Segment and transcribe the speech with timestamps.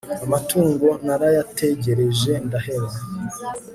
[0.25, 2.97] amatungo narayategereje ndaheba